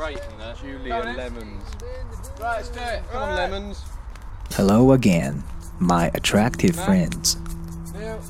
[0.00, 0.54] great from there.
[0.54, 1.62] Julian Lemons.
[2.40, 3.02] Right, let's do it.
[3.12, 3.82] Come on, Lemons.
[4.52, 5.44] Hello again,
[5.78, 7.36] my attractive friends.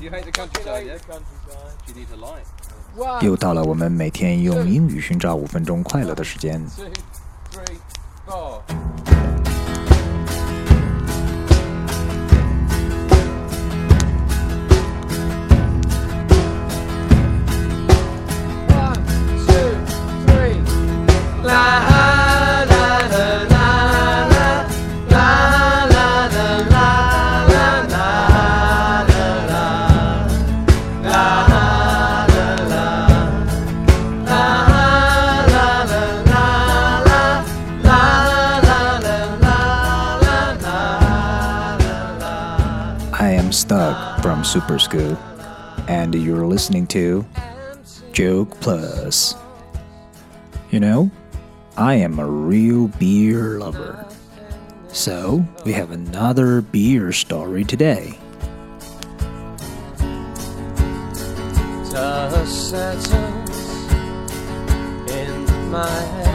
[0.01, 0.97] You hate the countryside, yeah?
[1.87, 2.45] You need a light.
[3.21, 6.61] 又到了我们每天用英语寻找五分钟快乐的时间。
[6.75, 6.91] Two,
[7.49, 7.77] three,
[8.27, 8.80] four.
[43.21, 45.15] I am Stug from Super School,
[45.87, 47.23] and you're listening to
[48.13, 49.35] Joke Plus.
[50.71, 51.11] You know,
[51.77, 54.07] I am a real beer lover.
[54.87, 58.17] So, we have another beer story today.
[65.13, 66.30] In my head.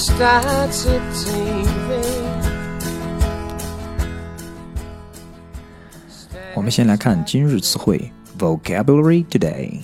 [0.00, 1.68] started TV.
[6.54, 9.80] 我们先来看今日词汇 vocabulary today.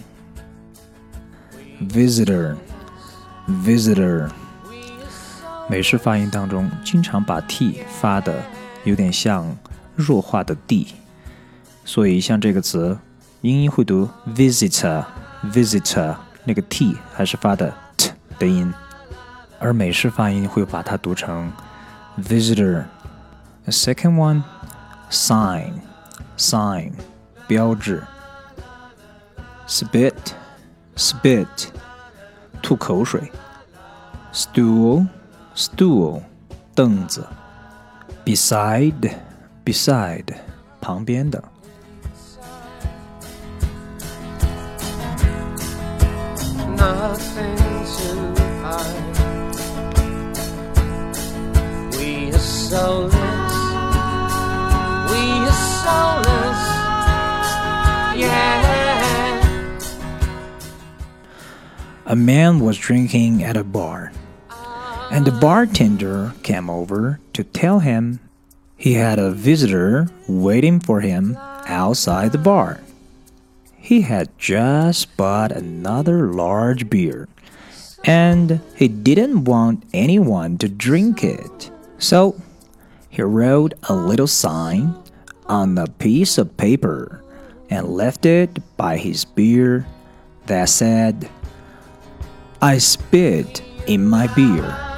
[1.88, 2.56] Visitor,
[3.64, 4.30] visitor.
[5.68, 8.42] 美式发音当中经常把 t 发的
[8.84, 9.56] 有点像
[9.94, 10.88] 弱化的 d，
[11.84, 12.98] 所以像这个词，
[13.42, 15.05] 英音会读 visitor,
[15.52, 18.72] visitor，那个 t 还是发的 t 的音，
[19.58, 21.52] 而美式发音会把它读成
[22.18, 22.84] visitor.
[23.64, 24.42] The second one,
[25.10, 25.80] sign.
[26.36, 26.92] sign
[27.46, 28.02] 标志，
[29.68, 30.12] spit
[30.96, 31.46] spit
[32.60, 33.30] 吐口水，
[34.33, 35.06] stool
[35.55, 36.23] stool
[36.74, 37.27] 凳子，
[38.24, 39.14] beside
[39.64, 40.34] beside
[40.80, 41.42] 旁边的
[46.77, 48.36] nothing to
[52.70, 53.14] soulless.
[55.10, 56.61] We are soulless.
[58.20, 58.58] Yeah.
[62.05, 64.11] A man was drinking at a bar,
[65.11, 68.20] and the bartender came over to tell him
[68.76, 72.82] he had a visitor waiting for him outside the bar.
[73.78, 77.30] He had just bought another large beer,
[78.04, 81.72] and he didn't want anyone to drink it.
[81.98, 82.36] So
[83.09, 84.95] he wrote a little sign
[85.45, 87.23] on a piece of paper
[87.69, 89.87] and left it by his beer
[90.45, 91.29] that said,
[92.61, 94.96] I spit in my beer.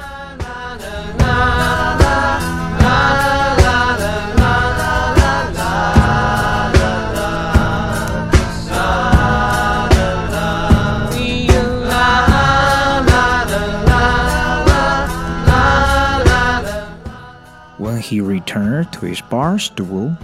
[17.99, 20.15] he returned to his bar stool,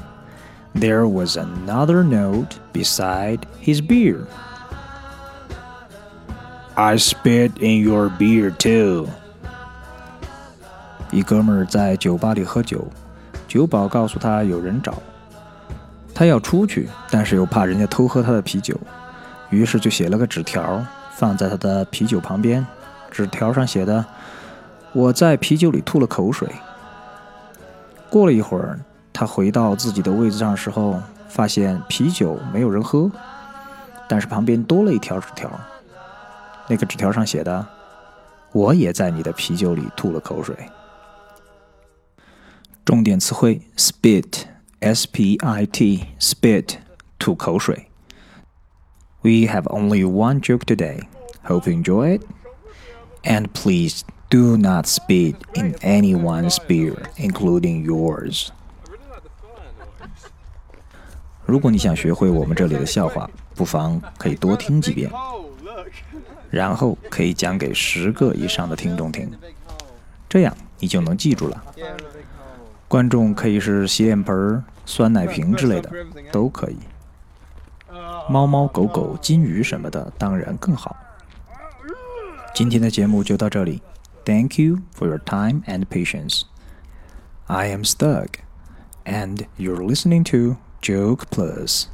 [0.73, 4.25] there was another note beside his beer.
[6.75, 9.07] I spit in your beer too.
[11.11, 12.87] 一哥们儿在酒吧里喝酒，
[13.47, 14.93] 酒保告诉他有人找，
[16.13, 18.79] 他要出去，但是又怕人家偷喝他的啤酒，
[19.49, 22.65] 于是就写了个纸条放在他的啤酒旁边。
[23.11, 26.47] 纸条上写的：“我在啤酒里吐了口水。”
[28.10, 28.78] 过了一会儿，
[29.12, 33.10] 他回到自己的位置上的时候，发现啤酒没有人喝，
[34.08, 35.50] 但是旁边多了一条纸条。
[36.68, 37.66] 那个纸条上写的
[38.52, 40.56] ：“我也在你的啤酒里吐了口水。”
[42.84, 46.76] 重点词汇：spit，s p i t，spit，
[47.18, 47.88] 吐口水。
[49.22, 51.00] We have only one joke today.
[51.44, 52.22] Hope you enjoy it.
[53.24, 58.48] And please do not spit in anyone's beer, including yours.
[61.44, 65.10] 如果你想学会我们这里的笑话，不妨可以多听几遍，
[66.50, 69.30] 然后可以讲给十个以上的听众听，
[70.28, 71.64] 这样你就能记住了。
[72.88, 75.90] 观众可以是洗脸盆、酸奶瓶之类的，
[76.32, 76.76] 都可以。
[78.28, 80.96] 猫猫狗狗、金鱼什么的，当然更好。
[82.52, 83.80] 今天的节目就到这里
[84.26, 86.44] ，Thank you for your time and patience.
[87.48, 88.40] I am Stug,
[89.06, 91.88] and you're listening to Joke Plus.